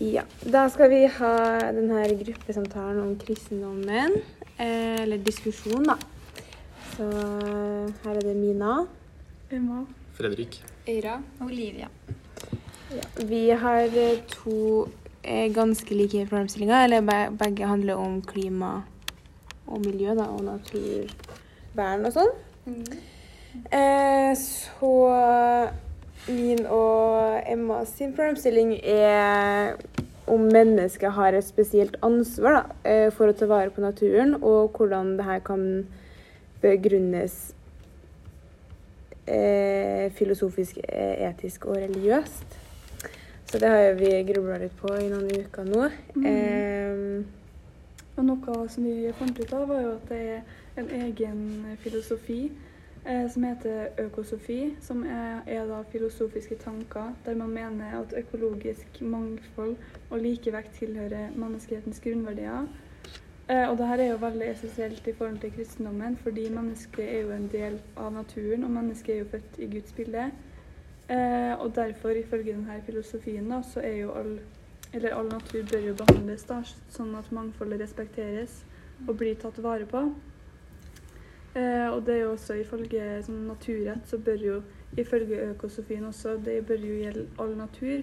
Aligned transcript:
Ja, 0.00 0.22
da 0.46 0.68
skal 0.70 0.92
vi 0.92 1.00
ha 1.10 1.32
denne 1.74 2.04
gruppesamtalen 2.20 3.00
om 3.02 3.16
kristendommen, 3.18 4.12
eh, 4.54 5.02
eller 5.02 5.18
diskusjon, 5.18 5.88
da. 5.90 5.96
Så 6.92 7.08
her 8.04 8.12
er 8.12 8.20
det 8.22 8.36
Mina. 8.36 8.86
Emma. 9.50 9.80
Fredrik. 10.14 10.60
Øyra. 10.88 11.16
Olivia. 11.40 11.88
Ja, 12.94 13.24
vi 13.26 13.50
har 13.50 13.90
eh, 13.98 14.22
to 14.30 14.86
eh, 15.22 15.50
ganske 15.54 15.94
like 15.94 16.26
problemstillinger, 16.26 16.84
eller 16.84 17.34
begge 17.34 17.66
handler 17.66 17.94
om 17.94 18.22
klima 18.22 18.84
og 19.66 19.80
miljø, 19.80 20.14
da, 20.14 20.28
og 20.30 20.46
naturvern 20.46 22.06
og 22.06 22.14
sånn. 22.14 22.32
Mm. 22.70 22.84
Eh, 23.74 24.32
så 24.38 24.94
min 26.28 26.66
og 26.66 26.97
Emma 27.48 27.84
sin 27.88 28.12
problemstilling 28.12 28.74
er 28.84 29.78
om 30.28 30.44
mennesket 30.52 31.14
har 31.16 31.32
et 31.32 31.46
spesielt 31.46 31.96
ansvar 32.04 32.58
da, 32.58 32.64
eh, 32.84 33.10
for 33.10 33.30
å 33.30 33.36
ta 33.36 33.48
vare 33.48 33.72
på 33.72 33.80
naturen, 33.80 34.34
og 34.42 34.76
hvordan 34.76 35.16
det 35.16 35.24
her 35.24 35.40
kan 35.40 35.86
begrunnes 36.60 37.54
eh, 39.26 40.10
filosofisk, 40.12 40.78
eh, 40.88 41.28
etisk 41.30 41.66
og 41.66 41.76
religiøst. 41.76 42.58
Så 43.48 43.58
det 43.58 43.68
har 43.68 43.94
vi 43.96 44.12
grubla 44.28 44.58
litt 44.60 44.76
på 44.76 44.92
i 44.92 45.08
noen 45.08 45.30
uker 45.44 45.64
nå. 45.64 45.90
Mm. 46.14 46.26
Eh, 46.26 47.34
Og 48.18 48.24
noe 48.26 48.68
som 48.68 48.82
vi 48.82 49.12
fant 49.14 49.36
ut 49.38 49.52
av, 49.54 49.68
var 49.68 49.80
jo 49.80 49.90
at 49.94 50.08
det 50.10 50.16
er 50.18 50.40
en 50.80 50.88
egen 50.90 51.76
filosofi 51.78 52.50
som 53.32 53.44
heter 53.46 53.94
økosofi, 54.02 54.74
som 54.84 55.04
er, 55.06 55.38
er 55.46 55.68
da 55.68 55.78
filosofiske 55.92 56.58
tanker 56.60 57.14
der 57.24 57.38
man 57.38 57.54
mener 57.54 57.94
at 58.00 58.12
økologisk 58.18 59.00
mangfold 59.00 59.76
og 60.10 60.20
likevekt 60.20 60.74
tilhører 60.80 61.30
menneskehetens 61.36 62.02
grunnverdier. 62.04 62.66
Eh, 63.50 63.70
og 63.70 63.78
det 63.78 63.86
her 63.88 64.00
er 64.00 64.10
jo 64.10 64.16
veldig 64.20 64.50
essensielt 64.50 65.06
i 65.08 65.12
forhold 65.12 65.38
til 65.40 65.52
kristendommen, 65.52 66.16
fordi 66.16 66.48
mennesket 66.52 67.04
er 67.16 67.20
jo 67.20 67.30
en 67.32 67.48
del 67.52 67.78
av 67.96 68.12
naturen, 68.12 68.64
og 68.64 68.70
mennesket 68.70 69.14
er 69.14 69.18
jo 69.18 69.28
født 69.30 69.58
i 69.58 69.68
Guds 69.72 69.92
bilde. 69.92 70.26
Eh, 71.08 71.54
og 71.60 71.72
derfor, 71.76 72.08
ifølge 72.08 72.52
denne 72.52 72.82
filosofien, 72.86 73.48
da, 73.50 73.62
så 73.62 73.80
er 73.80 73.94
jo 74.02 74.10
all, 74.12 74.34
eller 74.92 75.14
all 75.16 75.28
natur 75.32 75.64
bør 75.72 75.86
jo 75.86 75.94
behandles 75.96 76.44
da, 76.44 76.60
sånn 76.92 77.14
at 77.16 77.32
mangfoldet 77.32 77.80
respekteres 77.80 78.60
og 79.06 79.16
blir 79.16 79.40
tatt 79.40 79.62
vare 79.64 79.88
på. 79.88 80.04
Eh, 81.58 81.88
og 81.90 82.04
det 82.06 82.14
er 82.14 82.22
jo 82.26 82.32
også 82.36 82.60
ifølge 82.60 83.04
sånn, 83.26 83.46
naturrett, 83.48 84.06
så 84.06 84.20
bør 84.22 84.44
jo 84.44 84.56
ifølge 85.00 85.40
økosofien 85.50 86.06
også, 86.06 86.36
det 86.44 86.60
bør 86.68 86.86
jo 86.86 87.02
gjelde 87.02 87.26
all 87.42 87.54
natur. 87.58 88.02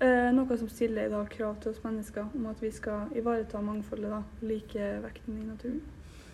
Eh, 0.00 0.30
noe 0.32 0.56
som 0.56 0.68
stiller 0.72 1.10
da 1.12 1.20
krav 1.28 1.58
til 1.60 1.74
oss 1.74 1.82
mennesker 1.84 2.30
om 2.34 2.46
at 2.48 2.62
vi 2.64 2.70
skal 2.72 3.10
ivareta 3.20 3.60
mangfoldet, 3.60 4.14
da, 4.14 4.46
likevekten 4.48 5.42
i 5.42 5.48
naturen. 5.48 5.82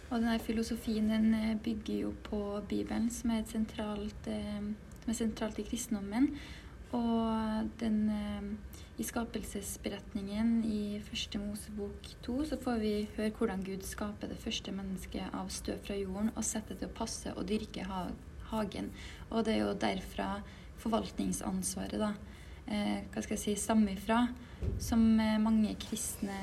Og 0.07 0.21
denne 0.21 0.39
filosofien 0.39 1.11
den 1.11 1.33
eh, 1.35 1.57
bygger 1.65 1.97
jo 2.05 2.13
på 2.29 2.61
Bibelen, 2.69 3.11
som 3.11 3.33
er, 3.35 3.43
sentralt, 3.51 4.31
eh, 4.31 4.61
som 5.03 5.11
er 5.11 5.19
sentralt 5.19 5.59
i 5.59 5.67
kristendommen. 5.67 6.31
Og 6.95 7.71
den, 7.81 8.11
eh, 8.11 8.77
i 8.99 9.05
skapelsesberetningen 9.05 10.65
i 10.65 11.01
første 11.05 11.39
Mosebok 11.39 12.07
2 12.23 12.45
så 12.45 12.57
får 12.63 12.79
vi 12.81 12.93
høre 13.17 13.33
hvordan 13.35 13.65
Gud 13.65 13.83
skaper 13.85 14.31
det 14.31 14.39
første 14.41 14.73
mennesket 14.73 15.35
av 15.35 15.51
støv 15.53 15.83
fra 15.85 15.99
jorden 15.99 16.31
og 16.35 16.47
setter 16.47 16.79
til 16.79 16.89
å 16.89 16.97
passe 16.97 17.35
og 17.35 17.49
dyrke 17.49 17.85
hagen. 18.51 18.91
Og 19.31 19.45
det 19.45 19.57
er 19.57 19.65
jo 19.65 19.75
derfra 19.75 20.31
forvaltningsansvaret 20.81 22.01
da, 22.01 22.13
eh, 22.67 23.05
hva 23.13 23.23
skal 23.23 23.37
jeg 23.37 23.45
si, 23.45 23.57
stammer 23.61 23.93
ifra, 23.93 24.29
som 24.79 25.05
eh, 25.21 25.39
mange 25.43 25.75
kristne 25.83 26.37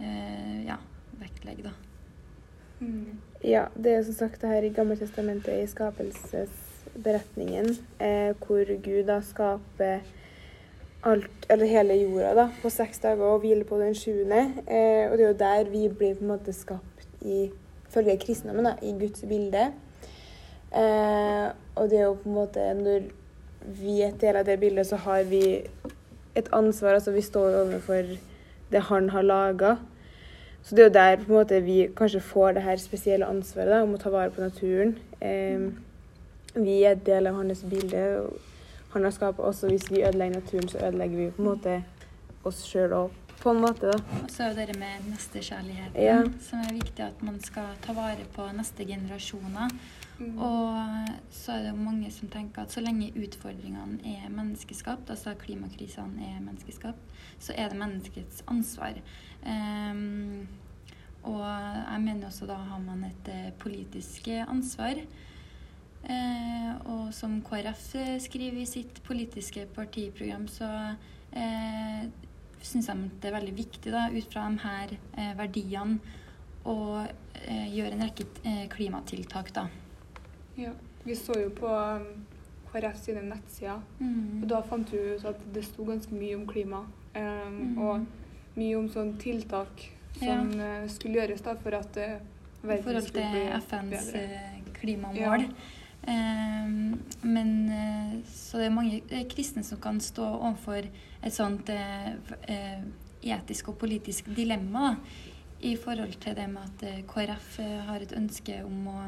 eh, 0.00 0.64
ja, 0.66 0.78
vektlegger. 1.20 1.70
da. 1.70 1.74
Mm. 2.80 3.18
Ja, 3.44 3.68
det 3.76 3.92
er 3.92 4.00
jo 4.00 4.08
som 4.10 4.20
sagt 4.26 4.42
det 4.42 4.50
her 4.50 4.66
i 4.66 4.74
Gammeltestamentet 4.74 5.62
i 5.62 5.68
skapelsesberetningen, 6.96 7.76
eh, 8.00 8.34
hvor 8.46 8.64
Gud 8.82 9.06
da 9.06 9.20
skaper 9.20 10.00
alt, 11.02 11.46
eller 11.48 11.66
hele 11.66 11.94
jorda 11.94 12.34
da, 12.34 12.48
på 12.62 12.70
seks 12.70 12.98
dager 12.98 13.22
og 13.22 13.40
hviler 13.40 13.64
på 13.64 13.78
den 13.78 13.94
sjuende. 13.94 14.62
Eh, 14.66 15.10
og 15.10 15.18
det 15.18 15.24
er 15.24 15.28
jo 15.28 15.38
der 15.38 15.70
vi 15.70 15.88
blir 15.88 16.14
på 16.14 16.24
en 16.24 16.28
måte 16.28 16.52
skapt 16.52 17.06
i, 17.22 17.50
følge 17.90 18.18
kristendommen, 18.18 18.64
da, 18.64 18.74
i 18.82 18.92
Guds 18.92 19.24
bilde. 19.28 19.72
Eh, 20.72 21.50
og 21.76 21.90
det 21.90 21.98
er 21.98 22.04
jo 22.04 22.14
på 22.14 22.28
en 22.28 22.34
måte 22.34 22.74
når 22.74 23.10
vi 23.66 24.00
er 24.02 24.16
del 24.20 24.36
av 24.36 24.46
det 24.46 24.60
bildet, 24.60 24.86
så 24.86 24.96
har 24.96 25.22
vi 25.22 25.62
et 26.34 26.48
ansvar. 26.52 26.94
Altså 26.94 27.10
vi 27.10 27.20
står 27.20 27.62
overfor 27.64 28.16
det 28.70 28.80
han 28.80 29.10
har 29.10 29.22
laga. 29.22 29.76
Så 30.62 30.74
det 30.74 30.82
er 30.82 30.88
jo 30.88 30.92
der 30.92 31.16
på 31.16 31.32
en 31.32 31.38
måte 31.38 31.62
vi 31.62 31.88
kanskje 31.96 32.20
får 32.20 32.52
det 32.52 32.62
her 32.62 32.76
spesielle 32.76 33.26
ansvaret 33.26 33.70
da, 33.70 33.82
om 33.82 33.94
å 33.94 33.98
ta 34.02 34.10
vare 34.10 34.30
på 34.30 34.42
naturen. 34.42 34.96
Eh, 35.20 35.70
vi 36.56 36.82
er 36.88 36.94
del 36.94 37.26
av 37.26 37.34
hans 37.34 37.62
bilde. 37.68 38.02
Han 38.94 39.04
har 39.04 39.12
skapet 39.12 39.44
oss, 39.44 39.62
og 39.64 39.70
hvis 39.70 39.90
vi 39.90 40.02
ødelegger 40.02 40.40
naturen, 40.40 40.68
så 40.68 40.78
ødelegger 40.86 41.16
vi 41.16 41.30
på 41.30 41.42
en 41.42 41.48
måte 41.48 41.76
oss 42.44 42.62
sjøl 42.64 42.94
òg, 42.96 43.10
på 43.42 43.50
en 43.52 43.60
måte. 43.60 43.90
da. 43.92 43.98
Og 44.22 44.30
så 44.32 44.48
er 44.48 44.66
det 44.66 44.78
med 44.78 45.10
nestekjærligheten, 45.10 46.00
Ja. 46.02 46.22
som 46.40 46.58
er 46.58 46.72
viktig 46.72 47.04
at 47.04 47.22
man 47.22 47.40
skal 47.40 47.76
ta 47.82 47.92
vare 47.92 48.24
på 48.32 48.46
neste 48.56 48.84
generasjoner. 48.86 49.70
Mm. 50.18 50.38
Og 50.38 51.08
så 51.30 51.52
er 51.52 51.62
det 51.62 51.74
mange 51.78 52.10
som 52.10 52.28
tenker 52.28 52.62
at 52.62 52.72
så 52.72 52.80
lenge 52.80 53.12
utfordringene 53.12 53.98
er 54.04 54.30
menneskeskapt, 54.30 55.10
altså 55.10 55.34
klimakrisene 55.34 56.22
er 56.24 56.40
menneskeskapt, 56.40 57.02
så 57.38 57.52
er 57.56 57.68
det 57.68 57.78
menneskets 57.78 58.42
ansvar. 58.48 58.94
Um, 59.44 60.48
og 61.22 61.42
jeg 61.92 62.00
mener 62.00 62.26
også 62.26 62.46
da 62.46 62.54
har 62.54 62.78
man 62.78 63.04
et 63.04 63.28
eh, 63.28 63.52
politisk 63.58 64.28
ansvar. 64.48 64.94
Eh, 66.06 66.70
og 66.86 67.14
som 67.14 67.40
KrF 67.42 67.88
skriver 68.22 68.60
i 68.62 68.68
sitt 68.68 69.00
politiske 69.06 69.64
partiprogram, 69.74 70.46
så 70.50 70.68
eh, 71.34 72.06
syns 72.62 72.90
jeg 72.90 73.08
det 73.22 73.30
er 73.30 73.34
veldig 73.40 73.56
viktig 73.56 73.94
da, 73.94 74.06
ut 74.14 74.28
fra 74.30 74.46
de 74.46 74.62
her 74.62 74.94
eh, 74.94 75.32
verdiene 75.38 75.98
å 76.66 76.78
eh, 77.02 77.66
gjøre 77.74 77.96
en 77.96 78.06
rekke 78.06 78.26
klimatiltak. 78.70 79.52
da. 79.54 79.66
Ja. 80.58 80.74
Vi 81.06 81.14
så 81.14 81.36
jo 81.38 81.52
på 81.54 81.70
um, 81.70 82.06
KrF 82.72 82.96
sine 82.98 83.20
nettsider, 83.22 83.78
og 84.02 84.46
da 84.50 84.58
fant 84.66 84.90
vi 84.90 84.98
ut 85.14 85.26
at 85.30 85.44
det 85.54 85.62
sto 85.62 85.84
ganske 85.86 86.10
mye 86.10 86.34
om 86.34 86.42
klima. 86.50 86.80
Um, 87.14 87.60
mm. 87.60 87.76
Og 87.78 88.56
mye 88.58 88.78
om 88.80 88.88
sånne 88.90 89.14
tiltak 89.22 89.84
som 90.16 90.50
ja. 90.58 90.80
skulle 90.90 91.20
gjøres 91.20 91.44
da 91.46 91.54
for 91.60 91.78
at 91.78 91.94
verden 91.94 92.82
skulle 92.82 92.82
bli 92.82 92.90
bedre. 92.90 93.04
skulle 93.06 93.30
bli 93.30 93.44
til 93.44 93.54
FNs 93.68 94.10
bedre. 94.16 94.72
klimamål. 94.80 95.46
Ehm, 95.46 95.54
men 96.06 97.68
eh, 97.72 98.12
så 98.30 98.60
det 98.60 98.68
er 98.68 98.74
mange 98.74 99.00
eh, 99.10 99.24
kristne 99.30 99.64
som 99.66 99.80
kan 99.82 99.98
stå 100.00 100.26
overfor 100.36 100.86
et 100.86 101.34
sånt 101.34 101.70
eh, 101.72 102.12
eh, 102.46 102.84
etisk 103.26 103.72
og 103.72 103.80
politisk 103.80 104.30
dilemma 104.36 104.92
da, 104.92 105.24
i 105.66 105.76
forhold 105.80 106.14
til 106.20 106.36
det 106.36 106.46
med 106.52 106.62
at 106.62 106.84
eh, 106.86 107.02
KrF 107.08 107.58
eh, 107.64 107.80
har 107.88 108.04
et 108.04 108.14
ønske 108.16 108.60
om, 108.64 108.86
å, 108.92 109.04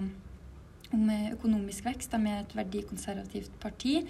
om 0.97 1.10
eh, 1.12 1.31
økonomisk 1.36 1.86
vekst. 1.86 2.14
De 2.14 2.31
er 2.32 2.42
et 2.42 2.56
verdikonservativt 2.56 3.59
parti. 3.60 4.00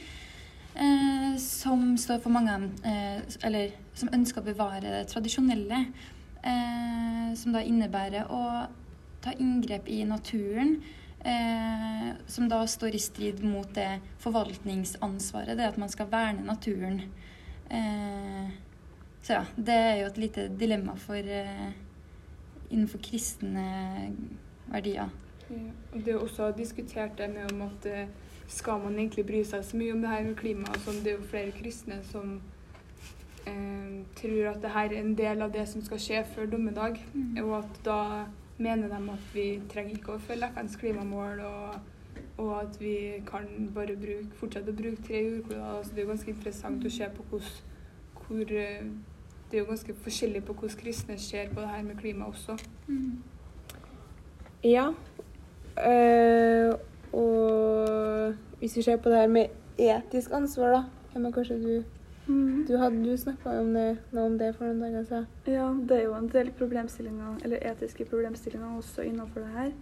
Eh, 0.78 1.32
som 1.43 1.97
står 1.99 2.20
for 2.22 2.31
mange 2.31 2.53
eh, 2.87 3.22
Eller 3.43 3.72
som 3.99 4.12
ønsker 4.15 4.43
å 4.43 4.47
bevare 4.47 4.84
det 5.00 5.09
tradisjonelle. 5.10 5.81
Eh, 6.38 7.34
som 7.37 7.56
da 7.56 7.65
innebærer 7.66 8.31
å 8.31 8.43
ta 9.25 9.34
inngrep 9.34 9.91
i 9.91 10.05
naturen. 10.06 10.78
Eh, 11.25 12.11
som 12.27 12.49
da 12.49 12.61
står 12.67 12.95
i 12.95 12.99
strid 13.03 13.43
mot 13.45 13.75
det 13.75 14.01
forvaltningsansvaret, 14.23 15.56
det 15.59 15.67
at 15.67 15.79
man 15.79 15.91
skal 15.91 16.11
verne 16.11 16.47
naturen. 16.47 17.01
Eh, 17.71 18.50
så 19.23 19.41
ja, 19.41 19.44
det 19.56 19.75
er 19.75 19.97
jo 20.00 20.06
et 20.06 20.19
lite 20.19 20.49
dilemma 20.61 20.94
for 20.97 21.19
eh, 21.19 21.73
innenfor 22.70 23.03
kristne 23.03 23.67
verdier. 24.69 25.11
Ja. 25.50 25.56
Og 25.94 26.05
det 26.05 26.12
er 26.12 26.20
også 26.20 26.53
diskutert 26.56 27.19
det 27.19 27.31
med 27.32 27.53
om 27.53 27.62
at 27.67 27.87
eh, 27.88 28.09
skal 28.49 28.81
man 28.81 28.99
egentlig 28.99 29.26
bry 29.26 29.43
seg 29.44 29.64
så 29.64 29.76
mye 29.76 29.93
om 29.93 30.00
det 30.00 30.11
her 30.12 30.25
med 30.25 30.37
klima? 30.37 30.71
og 30.73 30.81
sånn, 30.85 31.03
det 31.05 31.12
er 31.12 31.19
jo 31.19 31.29
flere 31.31 31.53
kristne 31.56 31.99
som 32.11 32.38
eh, 33.49 34.05
tror 34.21 34.50
at 34.53 34.61
det 34.62 34.75
her 34.75 34.93
er 34.93 35.00
en 35.00 35.17
del 35.19 35.43
av 35.44 35.53
det 35.53 35.64
som 35.69 35.85
skal 35.85 36.03
skje 36.05 36.23
før 36.35 36.53
dommedag. 36.53 37.00
Og 37.43 37.55
at 37.62 37.81
da 37.85 38.00
mener 38.58 38.88
de 38.88 39.12
at 39.12 39.31
vi 39.34 39.46
trenger 39.70 39.96
ikke 39.96 40.16
å 40.16 40.22
følge 40.22 40.50
FNs 40.55 40.76
klimamål, 40.81 41.40
og, 41.40 41.75
og 42.38 42.52
at 42.60 42.78
vi 42.81 42.94
kan 43.26 43.46
bare 43.75 43.96
bruke, 43.96 44.31
fortsette 44.40 44.75
å 44.75 44.78
bruke 44.78 45.02
tre 45.06 45.22
jordkloder. 45.25 45.64
Altså, 45.76 45.94
det 45.94 46.02
er 46.02 46.06
jo 46.06 46.12
ganske 46.12 46.34
interessant 46.34 46.87
å 46.87 46.94
se 46.99 47.10
på 47.16 47.26
hvordan 47.31 47.76
hvor, 48.28 48.43
eh, 48.52 48.84
Det 49.50 49.56
er 49.56 49.62
jo 49.62 49.70
ganske 49.70 49.94
forskjellig 50.05 50.43
på 50.44 50.52
hvordan 50.52 50.76
kristne 50.76 51.19
ser 51.19 51.49
på 51.49 51.60
det 51.60 51.69
her 51.69 51.82
med 51.82 51.96
klima 51.96 52.26
også. 52.28 52.58
Mm. 52.87 53.22
Ja. 54.64 54.90
Eh, 55.81 56.75
og 57.12 58.34
hvis 58.58 58.76
vi 58.76 58.82
ser 58.82 58.96
på 58.96 59.08
det 59.08 59.19
her 59.19 59.26
med 59.26 59.46
etisk 59.78 60.31
ansvar, 60.32 60.69
da 60.69 60.82
Emma, 61.16 61.31
kanskje 61.31 61.56
du 61.62 61.84
Mm. 62.28 62.64
Du, 62.69 62.76
hadde- 62.76 63.04
du 63.04 63.16
snakka 63.16 63.60
om 63.60 63.72
det, 63.72 63.98
noe 64.12 64.26
om 64.26 64.38
det 64.38 64.54
for 64.56 64.66
noen 64.69 64.80
dager 64.84 65.04
siden. 65.08 65.26
Ja, 65.46 65.69
det 65.72 65.96
er 65.96 66.02
jo 66.04 66.14
en 66.14 66.28
del 66.28 66.50
problemstillinger, 66.52 67.38
eller 67.44 67.62
etiske 67.70 68.04
problemstillinger 68.04 68.76
også 68.76 69.02
innenfor 69.08 69.40
det 69.40 69.54
her. 69.54 69.72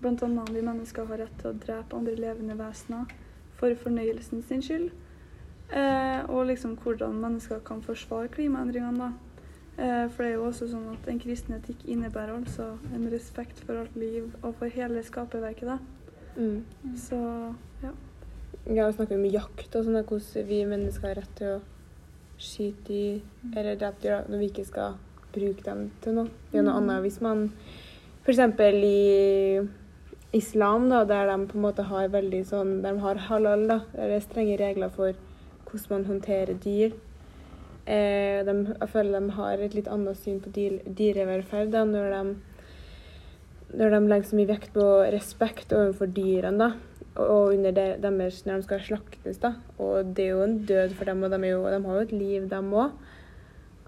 Blant 0.00 0.22
annet 0.22 0.48
om 0.48 0.54
vi 0.54 0.62
mennesker 0.62 1.04
har 1.08 1.18
rett 1.18 1.38
til 1.40 1.50
å 1.50 1.58
drepe 1.58 1.96
andre 1.96 2.14
levende 2.14 2.54
vesener 2.58 3.10
for 3.58 3.74
fornøyelsen 3.74 4.42
sin 4.46 4.62
skyld. 4.62 4.90
Eh, 5.72 6.22
og 6.30 6.46
liksom 6.46 6.76
hvordan 6.78 7.16
mennesker 7.18 7.58
kan 7.66 7.82
forsvare 7.82 8.28
klimaendringene, 8.28 8.98
da. 8.98 9.12
Eh, 9.78 10.08
for 10.08 10.22
det 10.22 10.30
er 10.30 10.36
jo 10.36 10.46
også 10.46 10.68
sånn 10.70 10.92
at 10.92 11.08
en 11.10 11.18
kristen 11.20 11.56
etikk 11.58 11.82
innebærer 11.90 12.36
altså 12.36 12.78
en 12.94 13.10
respekt 13.10 13.58
for 13.66 13.82
alt 13.82 13.96
liv 13.96 14.30
og 14.42 14.54
for 14.60 14.68
hele 14.72 15.02
skaperverket, 15.02 15.66
da. 15.66 15.78
Mm. 16.36 16.62
Så 16.96 17.18
ja. 17.82 17.90
Ja, 18.66 18.86
vi 18.86 18.92
snakker 18.92 19.16
om 19.18 19.24
jakt 19.24 19.74
og 19.76 19.84
sånn, 19.86 19.98
hvordan 20.04 20.46
vi 20.46 20.64
mennesker 20.66 21.08
har 21.08 21.18
rett 21.20 21.34
til 21.38 21.56
å 21.56 21.60
skyte 22.38 22.92
i 22.92 23.06
eller 23.56 23.76
dyr 23.80 24.26
når 24.28 24.38
vi 24.38 24.50
ikke 24.50 24.66
skal 24.68 24.96
bruke 25.34 25.64
dem 25.64 25.90
til 26.02 26.16
noe. 26.16 26.30
Det 26.50 26.60
er 26.60 26.66
noe 26.66 26.78
annet 26.80 27.02
hvis 27.04 27.20
man 27.24 27.48
f.eks. 28.26 28.40
i 28.84 29.60
islam, 30.36 30.88
da, 30.90 31.04
der 31.04 31.30
de 31.30 31.46
på 31.48 31.56
en 31.56 31.64
måte 31.64 31.86
har 31.86 32.08
veldig 32.12 32.42
sånn 32.48 32.80
De 32.84 32.92
har 33.00 33.22
halal, 33.28 33.66
da. 33.70 33.80
Der 33.94 34.10
det 34.10 34.18
er 34.18 34.24
strenge 34.24 34.58
regler 34.60 34.92
for 34.92 35.14
hvordan 35.66 35.92
man 35.92 36.08
håndterer 36.10 36.58
dyr. 36.64 36.96
Eh, 37.86 38.42
de, 38.46 38.56
jeg 38.80 38.90
føler 38.90 39.20
de 39.20 39.36
har 39.38 39.62
et 39.62 39.74
litt 39.78 39.88
annet 39.88 40.18
syn 40.18 40.40
på 40.42 40.50
dyr, 40.54 40.80
dyrevelferd 40.86 41.72
da, 41.74 41.84
når 41.86 42.12
de 42.16 42.36
når 43.76 43.90
de 43.90 43.98
legger 44.08 44.28
så 44.28 44.36
mye 44.38 44.48
vekt 44.48 44.74
på 44.76 44.84
respekt 45.12 45.72
overfor 45.74 46.10
dyrene, 46.14 46.68
da. 46.68 46.95
Og 47.16 47.54
under 47.54 47.72
det, 47.72 47.86
deres 48.04 48.42
når 48.46 48.60
de 48.60 48.66
skal 48.68 48.82
slaktes, 48.84 49.38
da. 49.42 49.54
Og 49.78 50.12
det 50.16 50.26
er 50.26 50.34
jo 50.34 50.42
en 50.44 50.58
død 50.68 50.96
for 50.98 51.08
dem, 51.08 51.22
og 51.22 51.32
de, 51.32 51.40
jo, 51.48 51.62
de 51.64 51.78
har 51.86 52.00
jo 52.00 52.06
et 52.06 52.12
liv, 52.12 52.48
dem 52.50 52.74
òg. 52.76 52.90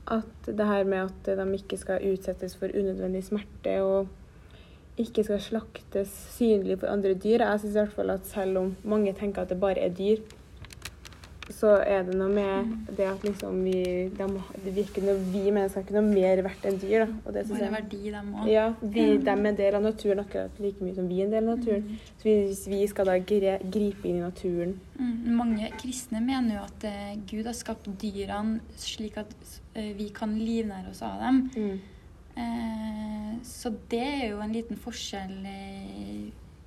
At 0.09 0.47
det 0.47 0.67
her 0.67 0.89
med 0.89 1.11
at 1.11 1.29
de 1.37 1.47
ikke 1.59 1.77
skal 1.77 2.07
utsettes 2.13 2.57
for 2.57 2.73
unødvendig 2.73 3.27
smerte 3.27 3.75
og 3.85 4.09
ikke 4.99 5.23
skal 5.27 5.43
slaktes 5.43 6.13
synlig 6.35 6.79
for 6.81 6.91
andre 6.91 7.13
dyr. 7.15 7.45
Jeg 7.45 7.61
syns 7.61 7.75
i 7.77 7.79
hvert 7.79 7.95
fall 7.95 8.11
at 8.17 8.27
selv 8.27 8.59
om 8.59 8.71
mange 8.89 9.13
tenker 9.13 9.45
at 9.45 9.53
det 9.53 9.61
bare 9.61 9.79
er 9.85 9.93
dyr, 9.95 10.25
så 11.55 11.75
er 11.81 12.05
det 12.09 12.17
noe 12.19 12.29
med 12.33 12.73
det 12.97 13.07
at 13.09 13.25
liksom 13.25 13.63
vi 13.65 13.81
de, 14.15 14.27
Det 14.65 14.75
virker 14.77 15.07
noe 15.07 15.17
vi 15.33 15.45
mennesker 15.49 15.81
er 15.81 15.87
ikke 15.87 15.97
noe 15.97 16.09
mer 16.09 16.43
verdt 16.47 16.67
enn 16.69 16.81
dyr, 16.83 17.05
da. 17.05 17.09
Og 17.25 17.37
det 17.37 17.47
synes 17.47 17.65
jeg 17.65 17.75
verdi, 17.75 18.03
dem 18.15 18.31
òg. 18.35 18.51
ja, 18.53 18.67
vi, 18.83 19.07
de 19.17 19.33
er 19.35 19.47
en 19.53 19.61
del 19.63 19.79
av 19.79 19.87
naturen 19.87 20.25
akkurat 20.25 20.61
like 20.63 20.85
mye 20.85 20.97
som 20.99 21.09
vi 21.09 21.23
er 21.23 21.29
en 21.29 21.37
del 21.37 21.49
av 21.49 21.59
naturen. 21.59 22.01
Så 22.21 22.29
hvis 22.29 22.65
vi 22.71 22.83
skal 22.91 23.11
da 23.13 23.19
gre, 23.33 23.59
gripe 23.65 24.11
inn 24.11 24.21
i 24.21 24.27
naturen 24.27 24.77
Mm, 24.99 25.35
mange 25.39 25.69
kristne 25.79 26.19
mener 26.19 26.57
jo 26.57 26.63
at 26.65 26.85
uh, 26.89 27.13
Gud 27.31 27.47
har 27.47 27.55
skapt 27.55 27.87
dyrene 28.03 28.59
slik 28.83 29.15
at 29.21 29.31
uh, 29.77 29.93
vi 29.95 30.09
kan 30.15 30.33
livnære 30.35 30.91
oss 30.91 31.05
av 31.07 31.23
dem. 31.23 31.45
Eh, 32.39 33.31
så 33.43 33.73
det 33.91 34.03
er 34.03 34.27
jo 34.31 34.43
en 34.43 34.53
liten 34.55 34.79
forskjell 34.79 35.39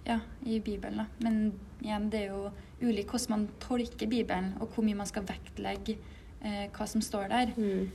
ja, 0.08 0.20
i 0.46 0.60
Bibelen. 0.60 0.98
Da. 0.98 1.06
Men 1.22 1.54
igjen, 1.82 2.10
det 2.12 2.20
er 2.20 2.28
jo 2.32 2.50
ulikt 2.82 3.10
hvordan 3.10 3.30
man 3.30 3.48
tolker 3.60 4.08
Bibelen, 4.08 4.54
og 4.60 4.68
hvor 4.74 4.84
mye 4.84 4.96
man 4.96 5.08
skal 5.08 5.24
vektlegge 5.24 5.98
eh, 6.44 6.68
hva 6.74 6.88
som 6.88 7.02
står 7.02 7.28
der. 7.30 7.52
Mm. 7.58 7.90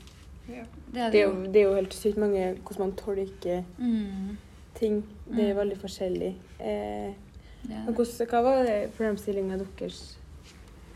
Ja. 0.49 0.63
Det 0.93 1.01
er 1.01 1.11
Det, 1.11 1.13
det 1.13 1.21
er 1.21 1.25
jo. 1.27 1.45
det 1.53 1.57
er 1.57 1.65
jo 1.69 1.75
helt 1.75 1.95
sykt 1.95 2.17
mange 2.19 2.55
hvordan 2.55 2.87
man 2.87 2.93
tolker 2.97 3.63
Mm, 3.79 4.37
ting. 4.75 5.05
Det 5.29 5.45
er 5.49 5.53
Mm. 5.55 5.59
veldig 5.59 5.79
forskjellig. 5.79 6.35
Eh, 6.61 7.15
hvordan, 7.67 8.27
hva 8.31 8.43
var 8.43 8.89
problemstillinga 8.97 9.57
deres? 9.59 10.19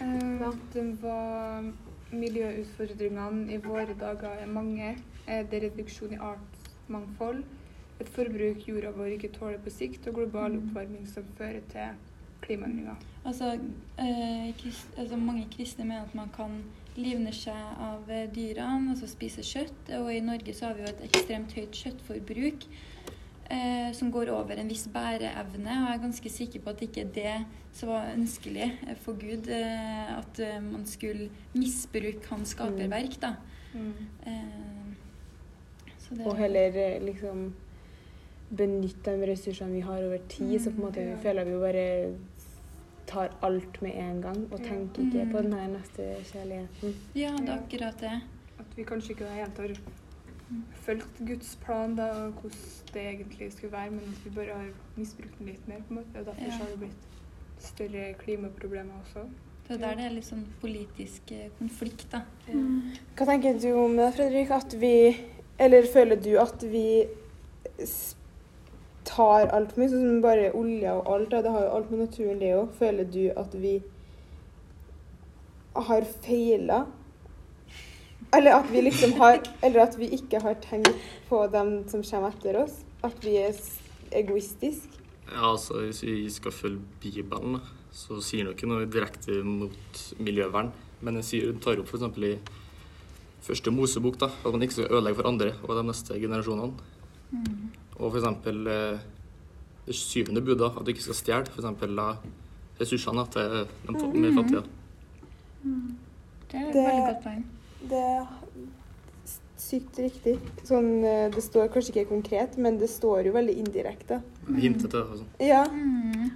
Eh, 0.00 0.52
Den 0.74 0.98
var 1.02 1.64
Miljøutfordringene 2.12 3.52
i 3.52 3.56
våre 3.56 3.94
dager 4.00 4.28
er 4.42 4.46
mange. 4.46 4.96
Eh, 5.28 5.44
Det 5.50 5.54
er 5.64 5.70
reduksjon 5.70 6.12
i 6.12 6.16
artsmangfold, 6.16 7.44
et 8.00 8.08
forbruk 8.08 8.67
jorda 8.69 8.91
vår 8.97 9.17
ikke 9.17 9.32
tåler 9.35 9.58
på 9.64 9.70
sikt, 9.70 10.06
og 10.08 10.14
global 10.14 10.56
oppvarming 10.58 11.06
som 11.08 11.25
fører 11.38 11.61
til 11.73 11.99
klimaendringer. 12.41 12.97
Altså, 13.25 13.52
eh, 13.99 14.52
krist, 14.62 14.87
altså 14.99 15.17
mange 15.20 15.47
kristne 15.52 15.85
mener 15.85 16.02
at 16.06 16.14
man 16.14 16.31
kan 16.37 16.62
livne 16.97 17.32
seg 17.37 17.55
av 17.79 18.08
eh, 18.11 18.26
dyrene, 18.35 18.94
altså 18.94 19.06
spise 19.11 19.44
kjøtt. 19.44 19.93
Og 20.00 20.08
i 20.14 20.20
Norge 20.25 20.55
så 20.56 20.67
har 20.70 20.75
vi 20.79 20.87
jo 20.87 20.88
et 20.94 21.05
ekstremt 21.11 21.52
høyt 21.52 21.76
kjøttforbruk 21.82 22.64
eh, 23.50 23.93
som 23.93 24.11
går 24.14 24.32
over 24.32 24.56
en 24.61 24.69
viss 24.73 24.87
bæreevne. 24.88 25.69
Og 25.82 25.88
jeg 25.91 25.99
er 25.99 26.05
ganske 26.08 26.31
sikker 26.41 26.64
på 26.64 26.70
at 26.75 26.82
ikke 26.88 27.05
det 27.14 27.37
som 27.76 27.93
var 27.93 28.08
ønskelig 28.17 28.67
eh, 28.88 28.96
for 29.05 29.20
Gud, 29.20 29.46
eh, 29.53 30.19
at 30.19 30.41
eh, 30.41 30.58
man 30.64 30.87
skulle 30.88 31.29
misbruke 31.55 32.25
hans 32.32 32.56
skaperverk, 32.56 33.20
da. 33.23 33.35
Eh, 33.76 34.94
så 36.00 36.14
det- 36.17 36.26
Og 36.26 36.37
heller 36.41 37.00
liksom 37.05 37.53
benytte 38.56 39.12
de 39.17 39.26
ressursene 39.31 39.73
vi 39.73 39.81
har 39.81 40.02
over 40.05 40.19
tid, 40.29 40.58
så 40.61 40.70
på 40.70 40.81
en 40.81 40.87
måte 40.88 41.00
ja. 41.00 41.14
vi 41.14 41.23
føler 41.23 41.44
vi 41.44 41.50
jo 41.50 41.61
bare 41.61 42.14
tar 43.06 43.31
alt 43.43 43.82
med 43.82 43.93
en 43.99 44.20
gang, 44.23 44.44
og 44.52 44.58
Ja. 44.61 44.64
tenker 44.69 45.02
ikke 45.02 45.25
Mm. 45.25 45.31
på 45.32 45.43
den 45.43 45.52
her 45.52 45.69
neste 45.69 46.14
kjærligheten. 46.32 46.94
Ja, 47.14 47.31
det 47.37 47.49
er 47.49 47.58
akkurat 47.62 48.00
det. 48.00 48.20
At 48.58 48.76
vi 48.76 48.82
kanskje 48.85 49.11
ikke 49.11 49.25
helt 49.35 49.56
har 49.58 49.75
fulgt 50.82 51.19
Guds 51.26 51.56
plan 51.64 51.97
da, 51.97 52.02
og 52.11 52.32
hvordan 52.32 52.58
det 52.94 53.02
egentlig 53.02 53.52
skulle 53.52 53.73
være, 53.73 53.91
men 53.91 54.00
at 54.00 54.25
vi 54.25 54.31
bare 54.35 54.47
har 54.55 54.69
misbrukt 54.96 55.38
den 55.38 55.46
litt 55.46 55.69
mer. 55.69 55.76
på 55.88 55.91
en 55.91 55.96
måte, 55.96 56.19
og 56.20 56.26
Derfor 56.26 56.44
Ja. 56.44 56.50
så 56.50 56.58
har 56.58 56.67
det 56.70 56.79
blitt 56.79 57.06
større 57.58 58.14
klimaproblemer 58.19 58.93
også. 59.05 59.29
Det 59.69 59.76
er 59.82 59.88
der 59.88 59.94
det 59.96 60.05
er 60.05 60.11
litt 60.14 60.25
sånn 60.25 60.44
politisk 60.61 61.32
eh, 61.32 61.49
konflikt, 61.58 62.06
da. 62.12 62.20
Hva 63.17 63.26
tenker 63.26 63.61
du 63.61 63.73
om 63.85 63.96
det, 63.96 64.14
Fredrik? 64.14 64.50
At 64.50 64.75
vi 64.81 65.17
Eller 65.58 65.82
føler 65.82 66.17
du 66.17 66.37
at 66.38 66.62
vi 66.62 67.05
tar 69.10 69.50
altfor 69.54 69.82
mye, 69.82 69.90
sånn 69.92 70.06
som 70.06 70.22
bare 70.24 70.52
olja 70.56 70.94
og 70.98 71.10
alt? 71.14 71.34
Det 71.34 71.52
har 71.54 71.66
jo 71.66 71.74
alt 71.76 71.90
med 71.90 72.04
naturen, 72.04 72.40
det 72.40 72.54
òg. 72.56 72.72
Føler 72.78 73.10
du 73.10 73.24
at 73.36 73.56
vi 73.58 73.74
har 75.90 76.06
feila? 76.24 76.84
Eller 78.36 78.54
at 78.60 78.70
vi 78.70 78.82
liksom 78.82 79.12
har 79.18 79.40
Eller 79.62 79.80
at 79.82 79.96
vi 79.98 80.06
ikke 80.14 80.38
har 80.42 80.54
tenkt 80.62 80.94
på 81.28 81.42
dem 81.50 81.88
som 81.90 82.02
kommer 82.02 82.30
etter 82.30 82.62
oss? 82.62 82.82
At 83.02 83.18
vi 83.24 83.36
er 83.40 83.56
egoistiske? 84.12 85.00
Ja, 85.30 85.52
altså 85.52 85.80
Hvis 85.86 86.02
vi 86.02 86.30
skal 86.30 86.52
følge 86.52 86.80
Bibelen, 87.00 87.60
så 87.92 88.20
sier 88.22 88.44
den 88.44 88.54
ikke 88.54 88.70
noe 88.70 88.86
direkte 88.86 89.42
mot 89.46 90.00
miljøvern. 90.18 90.72
Men 91.00 91.18
den 91.18 91.26
sier, 91.26 91.52
tar 91.62 91.78
opp 91.80 91.90
f.eks. 91.90 92.18
i 92.18 92.38
første 93.42 93.70
Mosebok 93.72 94.18
da, 94.20 94.26
at 94.26 94.52
man 94.52 94.62
ikke 94.62 94.79
skal 94.81 94.90
ødelegge 94.90 95.17
for 95.17 95.31
andre 95.31 95.52
og 95.62 95.76
de 95.79 95.86
neste 95.86 96.19
generasjonene. 96.20 96.90
Og 98.00 98.14
f.eks. 98.14 98.26
Eh, 98.48 98.98
det 99.86 99.94
syvende 99.96 100.42
budet, 100.44 100.70
at 100.76 100.84
du 100.86 100.90
ikke 100.92 101.02
skal 101.08 101.19
stjele 101.19 101.46
f.eks. 101.50 102.20
ressursene 102.80 103.24
til 103.32 103.66
de 103.86 103.94
fa- 103.96 104.12
mer 104.14 104.32
fattige. 104.38 104.62
Det 106.50 106.58
er 106.58 106.69
et 106.69 106.72
Det- 106.72 106.84
veldig 106.84 107.06
godt 107.06 107.22
poeng. 107.24 107.44
Det 107.90 107.98
er 107.98 108.26
sykt 109.60 109.98
riktig. 109.98 110.38
Sånn, 110.64 111.04
eh, 111.04 111.28
det 111.30 111.42
står 111.44 111.69
kanskje 111.69 111.92
ikke 111.94 112.08
konkret, 112.08 112.56
men 112.58 112.78
det 112.78 112.88
står 112.90 113.24
jo 113.26 113.32
veldig 113.32 113.56
indirekte. 113.60 114.22
Hintet 114.48 114.90
til 114.90 115.00
det. 115.00 115.06
Altså. 115.10 115.24
Ja, 115.40 115.64
Mm. 115.64 116.30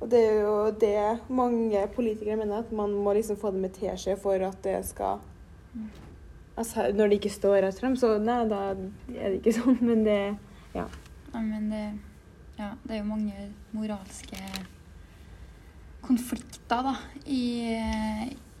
og 0.00 0.08
det 0.10 0.20
er 0.20 0.40
jo 0.42 0.70
det 0.70 1.20
mange 1.28 1.86
politikere 1.94 2.36
mener, 2.36 2.58
at 2.58 2.72
man 2.72 2.90
må 2.94 3.12
liksom 3.14 3.36
få 3.36 3.50
det 3.52 3.60
med 3.60 3.72
teskje 3.74 4.16
for 4.18 4.34
at 4.34 4.62
det 4.62 4.84
skal 4.86 5.18
Altså, 6.58 6.92
når 6.94 7.08
det 7.08 7.20
ikke 7.22 7.30
står 7.32 7.62
rett 7.62 7.78
frem, 7.80 7.94
så 7.96 8.18
nei, 8.20 8.46
da 8.46 8.74
er 9.16 9.30
det 9.30 9.42
ikke 9.42 9.54
sånn, 9.62 9.80
men 9.80 10.04
det 10.04 10.36
Ja, 10.74 10.86
men 11.40 11.70
det, 11.70 11.82
ja, 12.58 12.70
det 12.84 12.94
er 12.96 13.02
jo 13.02 13.08
mange 13.08 13.48
moralske 13.72 14.38
konflikter 16.02 16.82
da, 16.82 16.94
i, 17.26 17.78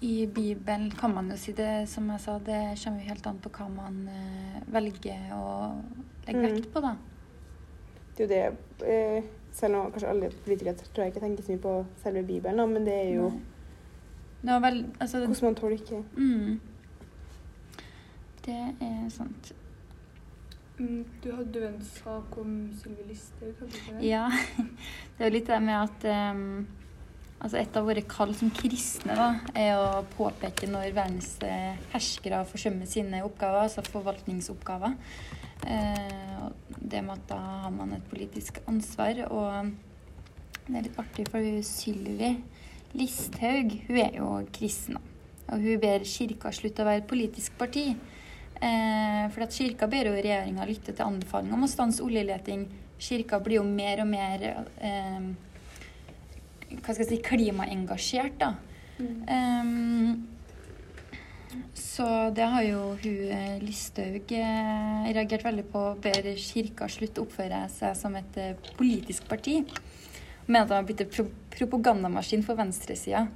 i 0.00 0.26
Bibelen, 0.26 0.90
kan 0.94 1.14
man 1.14 1.30
jo 1.32 1.36
si 1.40 1.52
det. 1.56 1.88
Som 1.90 2.10
jeg 2.12 2.20
sa, 2.22 2.36
det 2.38 2.60
kommer 2.84 3.02
jo 3.02 3.08
helt 3.08 3.26
an 3.26 3.40
på 3.42 3.50
hva 3.56 3.68
man 3.72 4.02
eh, 4.08 4.60
velger 4.72 5.32
å 5.36 5.46
legge 6.26 6.38
Mm. 6.38 6.44
vekt 6.52 6.68
på, 6.72 6.80
da. 6.84 6.92
Det 8.16 8.24
er 8.24 8.26
jo 8.26 8.32
det 8.32 8.88
eh, 8.88 9.24
Selv 9.52 9.76
om 9.76 9.90
kanskje 9.92 10.08
alle 10.08 10.28
politikere 10.44 10.72
tror 10.78 11.02
jeg 11.04 11.12
ikke 11.12 11.20
tenker 11.26 11.44
så 11.44 11.52
mye 11.52 11.60
på 11.64 11.72
selve 12.02 12.22
Bibelen, 12.28 12.56
da, 12.56 12.66
men 12.66 12.84
det 12.86 12.94
er 12.94 13.10
jo 13.18 13.26
Det 14.42 14.54
vel 14.62 14.78
Altså 15.00 15.18
hvordan 15.18 15.44
man 15.44 15.54
tolker. 15.58 16.02
mm, 16.16 16.60
Det 18.46 18.56
er 18.80 19.08
sant. 19.10 19.52
Mm, 20.78 21.04
Du 21.22 21.32
hadde 21.36 21.60
jo 21.60 21.66
en 21.68 21.82
sak 21.84 22.38
om 22.40 22.52
Sylvi 22.80 23.08
Listhaug, 23.10 23.52
hadde 23.58 23.72
du 23.72 23.76
ikke 23.76 23.96
det? 23.98 24.06
Ja. 24.08 24.28
Det 25.16 25.26
er 25.26 25.28
jo 25.28 25.34
litt 25.34 25.50
det 25.50 25.58
med 25.62 25.76
at 25.76 26.06
um, 26.32 26.66
altså 27.42 27.58
Et 27.60 27.76
av 27.76 27.86
våre 27.86 28.04
kall 28.08 28.32
som 28.38 28.50
kristne 28.54 29.16
da, 29.18 29.28
er 29.58 29.76
å 29.76 30.02
påpeke 30.14 30.68
når 30.70 30.94
verdens 30.94 31.34
eh, 31.44 31.78
herskere 31.92 32.44
forsømmer 32.48 32.88
sine 32.88 33.22
oppgaver, 33.26 33.66
altså 33.66 33.84
forvaltningsoppgaver. 33.90 34.96
Uh, 35.62 36.48
det 36.78 37.02
med 37.02 37.16
at 37.16 37.28
da 37.30 37.40
har 37.66 37.74
man 37.74 37.94
et 37.96 38.08
politisk 38.10 38.62
ansvar. 38.70 39.24
Og 39.28 39.72
det 40.68 40.78
er 40.78 40.86
litt 40.86 41.00
artig, 41.02 41.26
for 41.30 41.62
Sylvi 41.66 42.36
Listhaug 42.96 43.76
hun 43.88 44.00
er 44.00 44.18
jo 44.18 44.32
kristen. 44.54 44.98
Og 45.52 45.60
hun 45.60 45.80
ber 45.82 46.06
kirka 46.08 46.52
slutte 46.54 46.84
å 46.84 46.88
være 46.88 47.06
politisk 47.10 47.58
parti. 47.60 47.90
Eh, 48.62 49.24
for 49.34 49.42
at 49.42 49.54
kirka 49.54 49.88
ber 49.90 50.06
jo 50.06 50.14
regjeringa 50.14 50.66
lytte 50.68 50.94
til 50.94 51.06
anbefalinger 51.06 51.56
om 51.56 51.66
å 51.66 51.70
stanse 51.70 52.04
oljeleting. 52.04 52.68
Kirka 53.02 53.40
blir 53.42 53.58
jo 53.58 53.64
mer 53.66 54.04
og 54.04 54.10
mer 54.12 54.44
eh, 54.78 55.32
hva 56.78 56.92
skal 56.94 57.02
jeg 57.04 57.10
si, 57.10 57.22
klimaengasjert, 57.26 58.38
da. 58.40 58.54
Um, 59.02 60.28
så 61.74 62.06
det 62.32 62.46
har 62.48 62.62
jo 62.64 62.80
hun 63.02 63.32
eh, 63.34 63.58
Listhaug 63.60 64.32
eh, 64.36 65.08
reagert 65.12 65.44
veldig 65.44 65.64
på. 65.72 65.82
Ber 66.04 66.28
kirka 66.40 66.88
slutte 66.88 67.20
å 67.20 67.26
oppføre 67.26 67.64
seg 67.72 67.96
som 67.98 68.16
et 68.16 68.38
eh, 68.40 68.70
politisk 68.78 69.26
parti. 69.28 69.58
Mener 70.46 70.62
at 70.62 70.70
de 70.70 70.78
har 70.78 70.86
blitt 70.88 71.04
en 71.04 71.12
pro 71.12 71.26
propagandamaskin 71.52 72.44
for 72.46 72.56
venstresida. 72.56 73.26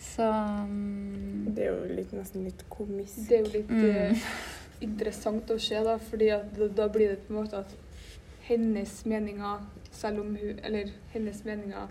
Så 0.00 0.22
um, 0.28 1.46
Det 1.54 1.64
er 1.66 1.72
jo 1.72 1.94
litt, 1.96 2.12
nesten 2.12 2.44
litt 2.44 2.62
komisk. 2.72 3.22
Det 3.28 3.38
er 3.38 3.44
jo 3.46 3.52
litt 3.58 3.70
Mm. 3.70 4.12
uh, 4.12 4.30
interessant 4.86 5.50
å 5.50 5.58
se, 5.58 5.78
da, 5.84 5.96
fordi 5.98 6.30
at 6.34 6.50
da, 6.58 6.68
da 6.68 6.88
blir 6.92 7.14
det 7.14 7.22
på 7.26 7.32
en 7.34 7.40
måte 7.42 7.62
at 7.64 7.74
hennes 8.48 8.92
meninger, 9.08 9.62
selv 9.90 10.20
om 10.20 10.34
hun 10.36 10.60
Eller 10.62 10.90
hennes 11.14 11.40
meninger 11.44 11.88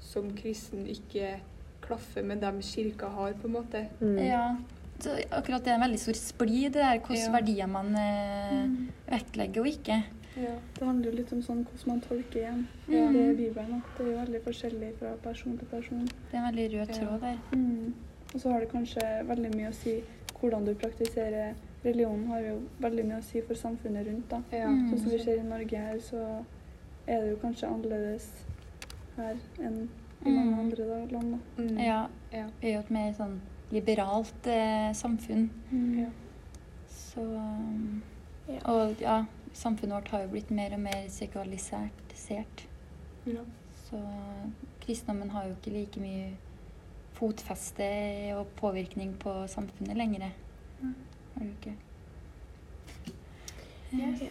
som 0.00 0.28
kristen 0.36 0.84
ikke 0.86 1.38
klaffer 1.82 2.22
med 2.22 2.40
dem 2.44 2.60
kirka 2.62 3.08
har, 3.08 3.32
på 3.40 3.46
en 3.48 3.52
måte. 3.56 3.86
Mm. 4.00 4.18
ja. 4.18 4.56
Så 5.00 5.12
akkurat 5.30 5.64
det 5.64 5.70
er 5.72 5.74
en 5.76 5.82
veldig 5.84 5.98
stor 6.00 6.16
splid, 6.16 6.70
det 6.72 6.80
der 6.80 6.98
hvilke 6.98 7.18
Ja. 7.20 7.32
verdier 7.34 7.66
man 7.68 7.90
eh, 8.00 8.62
vektlegger 9.10 9.60
og 9.60 9.66
ikke. 9.68 9.98
Ja. 10.36 10.54
Det 10.78 10.86
handler 10.86 11.10
jo 11.10 11.16
litt 11.16 11.32
om 11.32 11.42
sånn 11.42 11.64
hvordan 11.64 11.86
man 11.86 12.00
tolker 12.00 12.40
igjen 12.40 12.66
Mm. 12.88 13.12
det 13.12 13.22
i 13.30 13.36
Bibelen. 13.36 13.74
At 13.82 13.98
det 13.98 14.06
er 14.06 14.10
jo 14.10 14.18
veldig 14.18 14.42
forskjellig 14.44 14.94
fra 14.98 15.14
person 15.22 15.58
til 15.58 15.66
person. 15.66 16.04
Det 16.06 16.34
er 16.34 16.38
en 16.38 16.54
veldig 16.54 16.66
rød 16.72 16.88
Ja. 16.88 16.94
tråd 16.94 17.20
der. 17.20 17.38
Mm. 17.52 17.94
Og 18.34 18.40
så 18.40 18.50
har 18.52 18.60
det 18.60 18.68
kanskje 18.72 19.26
veldig 19.28 19.54
mye 19.56 19.68
å 19.68 19.74
si 19.74 20.02
hvordan 20.40 20.64
du 20.66 20.74
praktiserer 20.74 21.54
religionen. 21.84 22.26
har 22.26 22.40
jo 22.40 22.60
veldig 22.80 23.04
mye 23.06 23.18
å 23.18 23.22
si 23.22 23.40
for 23.40 23.54
samfunnet 23.54 24.06
rundt. 24.06 24.28
da. 24.30 24.42
Ja. 24.52 24.68
Mm. 24.68 24.90
Sånn 24.90 24.98
som 24.98 25.10
vi 25.10 25.18
ser 25.18 25.38
i 25.38 25.42
Norge 25.42 25.76
her, 25.76 25.98
så 25.98 26.44
er 27.06 27.20
det 27.20 27.30
jo 27.30 27.36
kanskje 27.36 27.68
annerledes 27.68 28.28
her 29.16 29.36
enn 29.58 29.88
i 30.26 30.30
mange 30.30 30.52
Mm. 30.52 30.58
andre 30.58 30.84
da, 30.86 31.18
land. 31.18 31.38
da. 31.56 31.62
Mm. 31.62 31.78
Ja, 31.78 32.06
Ja. 32.32 32.46
vi 32.60 32.68
er 32.68 32.72
jo 32.74 32.78
et 32.80 32.90
mer 32.90 33.12
sånn 33.12 33.40
liberalt 33.72 34.46
eh, 34.46 34.92
samfunn. 34.92 35.48
Ja. 35.98 36.06
Så 36.88 37.20
um, 37.20 38.02
Ja. 38.48 38.58
Og 38.72 39.00
ja, 39.00 39.24
samfunnet 39.56 39.96
vårt 39.96 40.08
har 40.12 40.22
jo 40.24 40.28
blitt 40.34 40.50
mer 40.50 40.74
og 40.76 40.80
mer 40.84 41.06
sekularisert. 41.08 42.66
Ja. 43.26 43.42
Så 43.86 44.00
kristendommen 44.82 45.30
har 45.30 45.46
jo 45.48 45.54
ikke 45.56 45.72
like 45.74 46.00
mye 46.02 46.30
fotfeste 47.16 47.86
og 48.36 48.46
påvirkning 48.60 49.14
på 49.22 49.32
samfunnet 49.48 49.96
lenger. 49.96 50.30
Mm. 50.82 50.94
Har 51.34 51.44
du 51.44 51.48
ikke? 51.50 51.74
Ja. 53.92 54.08
Eh, 54.08 54.28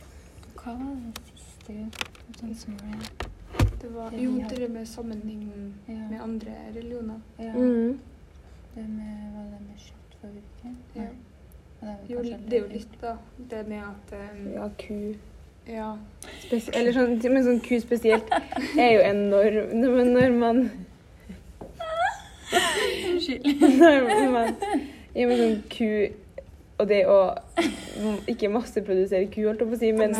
Hva 0.55 0.73
var 0.73 0.95
det 0.95 1.21
siste 1.29 1.91
spørsmålet? 2.35 3.25
Det 3.81 3.89
var 3.93 4.09
Det 4.09 4.21
jo 4.23 4.31
det 4.49 4.71
med 4.71 4.85
sammenhengen 4.87 5.73
Ja. 5.87 5.93
med 5.93 6.21
andre 6.21 6.51
religioner. 6.75 7.19
Ja, 7.39 7.53
Mm. 7.53 7.99
det 8.75 8.89
med, 8.89 9.33
var 9.35 9.43
det 9.43 9.61
med 9.61 9.77
kjøttfabrikken? 9.77 10.77
Ja. 10.95 11.07
Det 11.85 11.95
Jo, 12.09 12.21
det 12.23 12.33
er 12.33 12.61
jo 12.61 12.67
litt- 12.67 12.73
litt, 12.73 12.95
da. 13.01 13.15
Det 13.51 13.61
med 13.69 13.83
at 13.85 14.13
um, 14.17 14.53
Ja, 14.55 14.67
ku. 14.81 14.99
ja. 15.69 15.89
Spes 16.41 16.69
eller 16.73 16.91
sånn, 16.97 17.15
men 17.33 17.43
sånn 17.45 17.59
ku 17.65 17.77
spesielt 17.81 18.29
er 18.77 18.91
jo 18.95 19.01
enorm 19.05 19.95
Men 19.95 20.13
når 20.17 20.35
man 20.39 20.63
Unnskyld. 23.11 23.45
Når 23.79 24.31
man 24.31 24.53
Ja, 25.15 25.25
men 25.27 25.37
sånn 25.39 25.57
ku 25.71 25.89
Og 26.79 26.89
det 26.89 27.01
å 27.07 27.19
ikke 28.29 28.49
masseprodusere 28.51 29.29
ku, 29.31 29.45
holdt 29.47 29.61
jeg 29.63 29.69
på 29.69 29.77
å 29.77 29.79
si, 29.79 29.91
men 29.95 30.11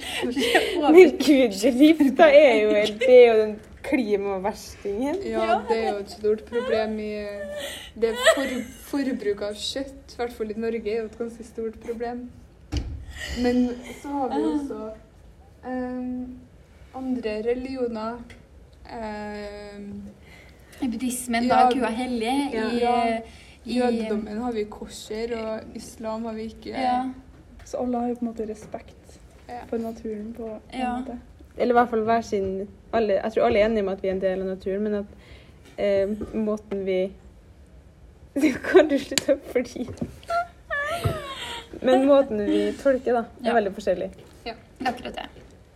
Men 0.94 1.10
kudrifta 1.20 2.30
er 2.32 2.54
jo 2.62 2.70
helt 2.78 3.02
Det 3.04 3.16
er 3.18 3.26
jo 3.28 3.34
den 3.42 3.52
klimaverstingen. 3.82 5.16
ja, 5.24 5.60
det 5.68 5.76
er 5.84 5.90
jo 5.92 5.98
et 6.04 6.10
stort 6.10 6.44
problem 6.44 6.98
i 6.98 7.10
Det 8.00 8.12
for, 8.34 8.52
forbruket 8.90 9.42
av 9.48 9.54
kjøtt, 9.54 10.12
i 10.14 10.16
hvert 10.20 10.32
fall 10.36 10.50
i 10.50 10.58
Norge, 10.60 10.84
er 10.92 11.00
jo 11.02 11.08
et 11.10 11.18
ganske 11.18 11.44
stort 11.44 11.80
problem. 11.84 12.30
Men 13.42 13.68
så 14.02 14.08
har 14.08 14.28
vi 14.34 14.42
også 14.54 14.90
um, 15.66 16.38
andre 16.94 17.36
religioner. 17.46 18.18
Um, 18.90 20.02
I 20.80 20.88
buddhismen, 20.88 21.44
Ja, 21.44 21.64
da 21.66 21.70
kua 21.74 21.90
hellig. 21.92 22.36
I, 22.54 22.78
ja. 22.80 23.20
i 23.64 23.76
Jødedommen 23.78 24.38
har 24.40 24.52
vi 24.56 24.64
kosher, 24.72 25.34
og 25.36 25.76
islam 25.76 26.24
har 26.24 26.32
vi 26.38 26.42
ikke. 26.54 26.70
Ja. 26.72 27.02
Så 27.64 27.76
alle 27.82 27.98
har 28.00 28.08
jo 28.08 28.14
på 28.14 28.24
en 28.24 28.30
måte 28.32 28.46
respekt 28.48 29.18
Ja. 29.48 29.64
for 29.68 29.78
naturen 29.78 30.32
på 30.36 30.46
en 30.72 30.80
Ja. 30.80 30.96
måte. 30.98 31.18
Eller 31.60 31.74
i 31.74 31.78
hvert 31.78 31.90
fall 31.92 32.04
hver 32.08 32.22
sin 32.24 32.46
alle, 32.96 33.18
Jeg 33.20 33.32
tror 33.34 33.46
alle 33.46 33.60
er 33.60 33.66
enige 33.68 33.82
om 33.84 33.88
at 33.92 34.00
vi 34.02 34.08
er 34.08 34.12
en 34.16 34.20
del 34.22 34.40
av 34.42 34.46
naturen, 34.54 34.82
men 34.82 34.94
at 34.94 35.06
eh, 35.78 36.08
måten 36.34 36.84
vi 36.86 36.98
Kan 38.70 38.88
du 38.88 38.96
slutte 38.98 39.34
å 39.36 39.38
flire? 39.52 40.08
Men 41.82 42.04
måten 42.08 42.40
vi 42.46 42.72
tolker, 42.80 43.14
da, 43.14 43.24
er 43.42 43.48
Ja. 43.50 43.54
veldig 43.56 43.72
forskjellig. 43.76 44.10
Er 44.46 44.56
akkurat 44.88 45.14
det. 45.16 45.26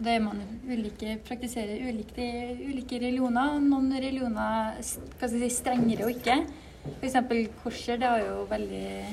Det 0.05 0.11
er 0.17 0.21
man 0.25 0.41
ulike, 0.67 1.19
praktiserer 1.25 1.79
ulike, 1.89 2.25
ulike 2.67 2.99
religioner. 2.99 3.59
Noen 3.63 3.93
religioner 3.93 4.75
hva 4.75 4.83
skal 4.83 5.37
jeg 5.39 5.51
si, 5.51 5.57
strengere 5.63 6.05
og 6.09 6.11
ikke. 6.17 6.39
For 6.85 7.07
eksempel 7.09 7.45
korser, 7.63 7.97
det 8.01 8.09
har 8.11 8.19
jo 8.25 8.45
veldig 8.51 9.05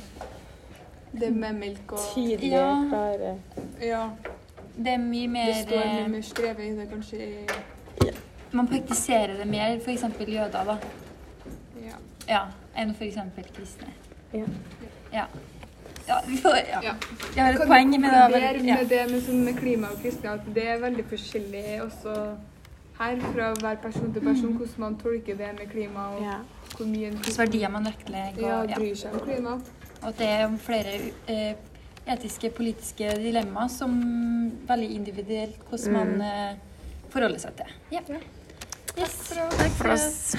Det 1.22 1.30
med 1.36 1.56
melk 1.60 1.92
og 1.92 2.00
Tydelige, 2.16 2.52
Ja. 2.56 2.88
klare 2.90 3.38
Ja. 3.82 4.04
Det 4.82 4.94
er 4.94 4.98
mye 4.98 5.28
mer 5.28 5.46
Det 5.52 5.56
står 5.68 5.84
mye 5.86 6.02
eh, 6.06 6.08
mer 6.10 6.22
skrevet 6.22 6.60
i 6.66 6.72
det, 6.80 6.88
kanskje. 6.90 7.18
i- 7.18 8.12
Man 8.54 8.68
praktiserer 8.68 9.38
det 9.38 9.48
mer, 9.48 9.78
f.eks. 9.80 10.04
jøder, 10.28 10.64
da. 10.66 10.78
Ja. 11.82 11.98
Ja, 12.28 12.42
enn 12.78 12.90
f.eks. 12.96 13.18
kristne. 13.56 13.88
Ja. 14.34 14.46
Ja. 15.14 15.26
ja, 16.08 16.18
vi 16.28 16.38
får 16.38 16.56
ja. 16.58 16.80
Ja. 16.84 16.94
Jeg 17.36 17.44
har 17.46 17.54
et 17.54 17.68
poeng, 17.68 17.90
med 17.90 18.10
det 18.10 18.20
var 18.20 18.38
ja. 18.38 18.76
med 18.76 18.90
det 18.90 19.12
med, 19.12 19.22
sånn, 19.22 19.44
med 19.46 19.58
klima 19.60 19.88
og 19.94 20.02
kristne, 20.04 20.34
at 20.40 20.50
det 20.56 20.68
er 20.68 20.80
veldig 20.84 21.06
forskjellig 21.10 21.82
også 21.86 22.16
her, 23.00 23.20
fra 23.34 23.54
hver 23.62 23.76
person 23.82 24.14
til 24.14 24.22
person, 24.22 24.54
hvordan 24.58 24.80
man 24.80 24.96
tolker 25.02 25.36
det 25.38 25.52
med 25.60 25.70
klima, 25.72 26.08
og 26.16 26.22
Ja. 26.24 26.38
hvor 26.78 26.86
mye 26.86 27.10
Hvilke 27.12 27.38
verdier 27.38 27.70
man 27.70 27.86
vektlegger. 27.86 28.48
ja, 28.48 28.62
og- 28.62 28.70
ja. 28.70 28.76
bryr 28.76 28.96
seg 28.96 29.14
om 29.14 29.20
klima. 29.20 29.54
Og 30.02 30.08
at 30.10 30.18
det 30.18 30.28
er 30.28 30.58
flere 30.58 30.94
eh, 31.28 31.54
etiske, 32.14 32.50
politiske 32.56 33.10
dilemmaer 33.22 33.70
som 33.72 33.96
veldig 34.68 34.90
individuelt 34.96 35.58
hvordan 35.70 35.94
man 35.94 36.16
Mm. 36.18 36.22
eh, 36.22 36.56
forholder 37.12 37.40
seg 37.40 37.56
til. 37.58 37.66
Ja. 37.92 38.02
Yes. 38.98 39.16
Takk 39.34 39.72
for 39.80 39.94
oss. 39.94 40.36